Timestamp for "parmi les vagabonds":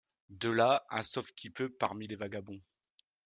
1.69-2.63